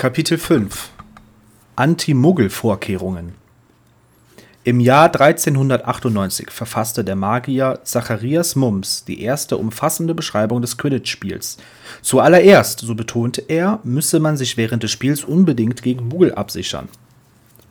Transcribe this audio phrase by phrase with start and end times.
[0.00, 0.92] Kapitel 5
[1.76, 3.34] Anti-Muggel-Vorkehrungen
[4.64, 11.58] Im Jahr 1398 verfasste der Magier Zacharias Mums die erste umfassende Beschreibung des Quidditch-Spiels.
[12.00, 16.88] Zuallererst, so betonte er, müsse man sich während des Spiels unbedingt gegen Muggel absichern.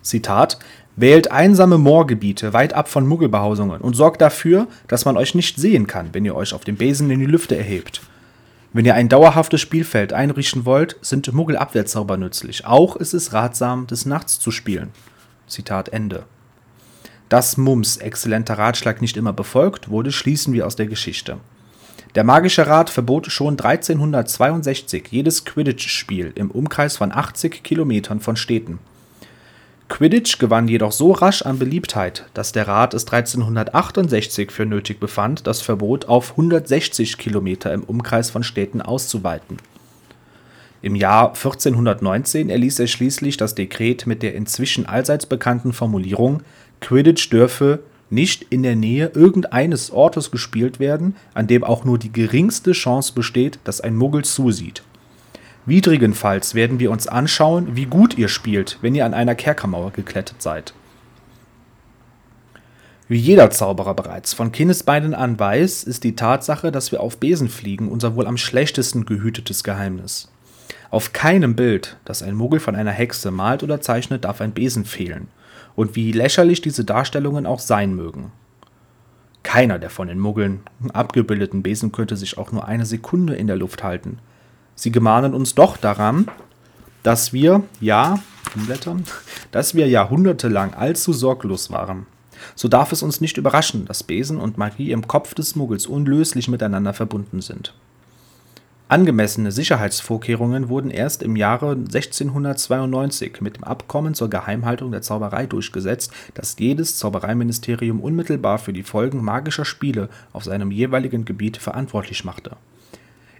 [0.04, 0.60] Zitat:
[0.96, 5.88] Wählt einsame Moorgebiete weit ab von Muggelbehausungen und sorgt dafür, dass man euch nicht sehen
[5.88, 8.02] kann, wenn ihr euch auf dem Besen in die Lüfte erhebt.
[8.72, 12.66] Wenn ihr ein dauerhaftes Spielfeld einrichten wollt, sind Muggelabwehrzauber nützlich.
[12.66, 14.92] Auch ist es ratsam, des Nachts zu spielen.
[15.48, 16.26] Zitat Ende.
[17.30, 21.38] Dass Mums exzellenter Ratschlag nicht immer befolgt wurde, schließen wir aus der Geschichte.
[22.16, 28.80] Der Magische Rat verbot schon 1362 jedes Quidditch-Spiel im Umkreis von 80 Kilometern von Städten.
[29.90, 35.48] Quidditch gewann jedoch so rasch an Beliebtheit, dass der Rat es 1368 für nötig befand,
[35.48, 39.58] das Verbot auf 160 Kilometer im Umkreis von Städten auszuweiten.
[40.82, 46.44] Im Jahr 1419 erließ er schließlich das Dekret mit der inzwischen allseits bekannten Formulierung,
[46.80, 47.80] Quidditch dürfe
[48.12, 53.14] nicht in der Nähe irgendeines Ortes gespielt werden, an dem auch nur die geringste Chance
[53.14, 54.84] besteht, dass ein Muggel zusieht
[55.66, 60.42] Widrigenfalls werden wir uns anschauen, wie gut ihr spielt, wenn ihr an einer Kerkermauer geklettert
[60.42, 60.74] seid.
[63.08, 67.50] Wie jeder Zauberer bereits von Kindesbeinen an weiß, ist die Tatsache, dass wir auf Besen
[67.50, 70.32] fliegen, unser wohl am schlechtesten gehütetes Geheimnis.
[70.92, 74.86] Auf keinem Bild, das ein Muggel von einer Hexe malt oder zeichnet, darf ein Besen
[74.86, 75.28] fehlen.
[75.76, 78.32] Und wie lächerlich diese Darstellungen auch sein mögen.
[79.42, 80.62] Keiner der von den Muggeln
[80.94, 84.20] abgebildeten Besen könnte sich auch nur eine Sekunde in der Luft halten.
[84.80, 86.30] Sie gemahnen uns doch daran,
[87.04, 88.20] dass wir, ja,
[88.56, 89.04] umblättern,
[89.52, 92.06] dass wir jahrhundertelang allzu sorglos waren.
[92.56, 96.48] So darf es uns nicht überraschen, dass Besen und Magie im Kopf des Muggels unlöslich
[96.48, 97.74] miteinander verbunden sind.
[98.88, 106.14] Angemessene Sicherheitsvorkehrungen wurden erst im Jahre 1692 mit dem Abkommen zur Geheimhaltung der Zauberei durchgesetzt,
[106.36, 112.56] das jedes Zaubereiministerium unmittelbar für die Folgen magischer Spiele auf seinem jeweiligen Gebiet verantwortlich machte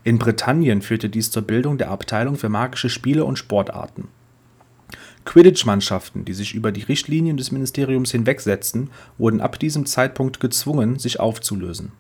[0.04, 4.08] in Britannien führte dies zur Bildung der Abteilung für magische Spiele und Sportarten.
[5.26, 11.20] Quidditch-Mannschaften, die sich über die Richtlinien des Ministeriums hinwegsetzten, wurden ab diesem Zeitpunkt gezwungen, sich
[11.20, 11.92] aufzulösen.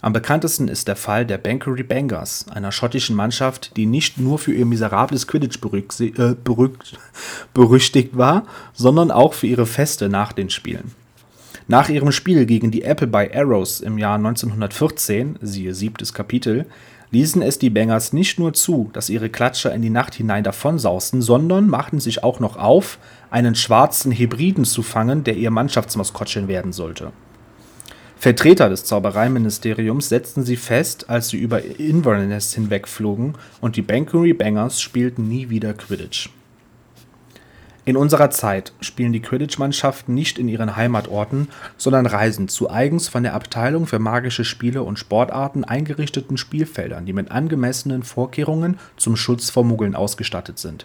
[0.00, 4.52] Am bekanntesten ist der Fall der Bankery Bangers, einer schottischen Mannschaft, die nicht nur für
[4.52, 5.58] ihr miserables Quidditch
[6.00, 6.36] äh,
[7.54, 10.92] berüchtigt war, sondern auch für ihre Feste nach den Spielen.
[11.70, 16.64] Nach ihrem Spiel gegen die Appleby Arrows im Jahr 1914 (siehe siebtes Kapitel)
[17.10, 21.20] ließen es die Bengals nicht nur zu, dass ihre Klatscher in die Nacht hinein davonsausten,
[21.20, 22.98] sondern machten sich auch noch auf,
[23.30, 27.12] einen schwarzen Hybriden zu fangen, der ihr Mannschaftsmaskottchen werden sollte.
[28.16, 34.80] Vertreter des Zaubereiministeriums setzten sie fest, als sie über Inverness hinwegflogen, und die Bankery Bangers
[34.80, 36.30] spielten nie wieder Quidditch
[37.88, 43.22] in unserer Zeit spielen die Quidditch-Mannschaften nicht in ihren Heimatorten, sondern reisen zu eigens von
[43.22, 49.48] der Abteilung für magische Spiele und Sportarten eingerichteten Spielfeldern, die mit angemessenen Vorkehrungen zum Schutz
[49.48, 50.84] vor Muggeln ausgestattet sind.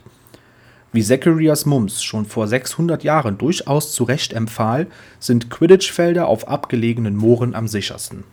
[0.94, 4.88] Wie Zacharias Mums schon vor 600 Jahren durchaus zu Recht empfahl,
[5.20, 8.24] sind Quidditch-Felder auf abgelegenen Mooren am sichersten